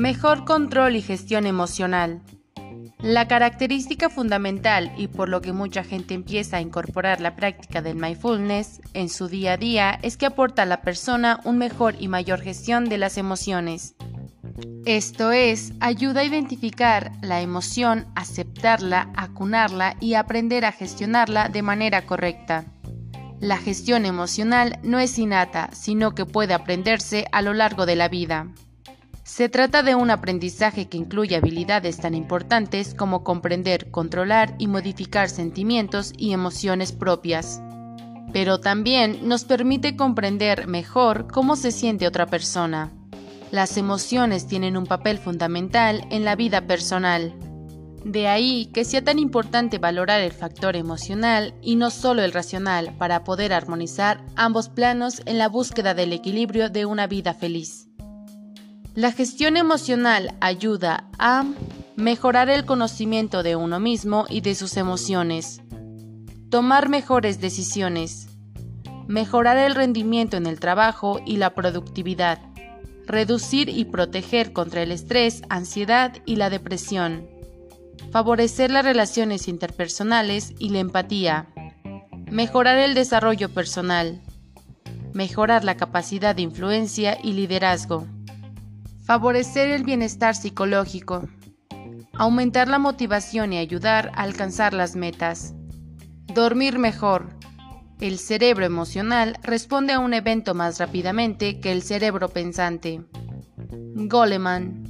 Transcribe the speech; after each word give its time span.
Mejor 0.00 0.46
control 0.46 0.96
y 0.96 1.02
gestión 1.02 1.44
emocional. 1.44 2.22
La 3.00 3.28
característica 3.28 4.08
fundamental 4.08 4.90
y 4.96 5.08
por 5.08 5.28
lo 5.28 5.42
que 5.42 5.52
mucha 5.52 5.84
gente 5.84 6.14
empieza 6.14 6.56
a 6.56 6.62
incorporar 6.62 7.20
la 7.20 7.36
práctica 7.36 7.82
del 7.82 7.96
mindfulness 7.96 8.80
en 8.94 9.10
su 9.10 9.28
día 9.28 9.52
a 9.52 9.56
día 9.58 9.98
es 10.00 10.16
que 10.16 10.24
aporta 10.24 10.62
a 10.62 10.64
la 10.64 10.80
persona 10.80 11.40
un 11.44 11.58
mejor 11.58 11.96
y 12.00 12.08
mayor 12.08 12.40
gestión 12.40 12.86
de 12.86 12.96
las 12.96 13.18
emociones. 13.18 13.94
Esto 14.86 15.32
es, 15.32 15.74
ayuda 15.80 16.22
a 16.22 16.24
identificar 16.24 17.12
la 17.20 17.42
emoción, 17.42 18.06
aceptarla, 18.14 19.10
acunarla 19.16 19.96
y 20.00 20.14
aprender 20.14 20.64
a 20.64 20.72
gestionarla 20.72 21.50
de 21.50 21.60
manera 21.60 22.06
correcta. 22.06 22.64
La 23.38 23.58
gestión 23.58 24.06
emocional 24.06 24.78
no 24.82 24.98
es 24.98 25.18
innata, 25.18 25.68
sino 25.74 26.14
que 26.14 26.24
puede 26.24 26.54
aprenderse 26.54 27.26
a 27.32 27.42
lo 27.42 27.52
largo 27.52 27.84
de 27.84 27.96
la 27.96 28.08
vida. 28.08 28.46
Se 29.30 29.48
trata 29.48 29.84
de 29.84 29.94
un 29.94 30.10
aprendizaje 30.10 30.88
que 30.88 30.96
incluye 30.96 31.36
habilidades 31.36 31.98
tan 31.98 32.14
importantes 32.14 32.94
como 32.94 33.22
comprender, 33.22 33.88
controlar 33.92 34.56
y 34.58 34.66
modificar 34.66 35.28
sentimientos 35.28 36.12
y 36.18 36.32
emociones 36.32 36.90
propias. 36.90 37.62
Pero 38.32 38.58
también 38.58 39.28
nos 39.28 39.44
permite 39.44 39.94
comprender 39.94 40.66
mejor 40.66 41.28
cómo 41.28 41.54
se 41.54 41.70
siente 41.70 42.08
otra 42.08 42.26
persona. 42.26 42.90
Las 43.52 43.76
emociones 43.76 44.48
tienen 44.48 44.76
un 44.76 44.86
papel 44.86 45.18
fundamental 45.18 46.04
en 46.10 46.24
la 46.24 46.34
vida 46.34 46.66
personal. 46.66 47.32
De 48.04 48.26
ahí 48.26 48.66
que 48.74 48.84
sea 48.84 49.04
tan 49.04 49.20
importante 49.20 49.78
valorar 49.78 50.22
el 50.22 50.32
factor 50.32 50.74
emocional 50.74 51.54
y 51.62 51.76
no 51.76 51.90
solo 51.90 52.22
el 52.22 52.32
racional 52.32 52.96
para 52.98 53.22
poder 53.22 53.52
armonizar 53.52 54.24
ambos 54.34 54.68
planos 54.68 55.22
en 55.24 55.38
la 55.38 55.48
búsqueda 55.48 55.94
del 55.94 56.12
equilibrio 56.12 56.68
de 56.68 56.84
una 56.84 57.06
vida 57.06 57.32
feliz. 57.32 57.89
La 58.96 59.12
gestión 59.12 59.56
emocional 59.56 60.34
ayuda 60.40 61.08
a 61.16 61.44
mejorar 61.94 62.50
el 62.50 62.64
conocimiento 62.64 63.44
de 63.44 63.54
uno 63.54 63.78
mismo 63.78 64.26
y 64.28 64.40
de 64.40 64.56
sus 64.56 64.76
emociones, 64.76 65.60
tomar 66.50 66.88
mejores 66.88 67.40
decisiones, 67.40 68.28
mejorar 69.06 69.58
el 69.58 69.76
rendimiento 69.76 70.36
en 70.36 70.46
el 70.46 70.58
trabajo 70.58 71.20
y 71.24 71.36
la 71.36 71.54
productividad, 71.54 72.40
reducir 73.06 73.68
y 73.68 73.84
proteger 73.84 74.52
contra 74.52 74.82
el 74.82 74.90
estrés, 74.90 75.42
ansiedad 75.48 76.16
y 76.26 76.34
la 76.34 76.50
depresión, 76.50 77.28
favorecer 78.10 78.72
las 78.72 78.84
relaciones 78.84 79.46
interpersonales 79.46 80.52
y 80.58 80.70
la 80.70 80.80
empatía, 80.80 81.46
mejorar 82.28 82.78
el 82.78 82.94
desarrollo 82.94 83.50
personal, 83.50 84.20
mejorar 85.12 85.62
la 85.62 85.76
capacidad 85.76 86.34
de 86.34 86.42
influencia 86.42 87.16
y 87.22 87.34
liderazgo, 87.34 88.08
favorecer 89.10 89.70
el 89.70 89.82
bienestar 89.82 90.36
psicológico, 90.36 91.28
aumentar 92.12 92.68
la 92.68 92.78
motivación 92.78 93.52
y 93.52 93.58
ayudar 93.58 94.12
a 94.14 94.22
alcanzar 94.22 94.72
las 94.72 94.94
metas, 94.94 95.52
dormir 96.32 96.78
mejor. 96.78 97.30
El 98.00 98.20
cerebro 98.20 98.64
emocional 98.64 99.36
responde 99.42 99.94
a 99.94 99.98
un 99.98 100.14
evento 100.14 100.54
más 100.54 100.78
rápidamente 100.78 101.58
que 101.58 101.72
el 101.72 101.82
cerebro 101.82 102.28
pensante. 102.28 103.02
Goleman 103.96 104.84